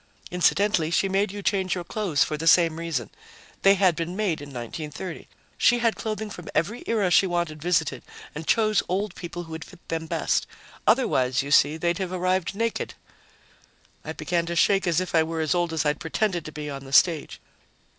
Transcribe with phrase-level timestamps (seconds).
[0.31, 3.11] "Incidentally, she made you change your clothes for the same reason
[3.61, 5.27] they had been made in 1930.
[5.59, 8.01] She had clothing from every era she wanted visited
[8.33, 10.47] and chose old people who would fit them best.
[10.87, 12.95] Otherwise, you see, they'd have arrived naked."
[14.03, 16.67] I began to shake as if I were as old as I'd pretended to be
[16.67, 17.39] on the stage.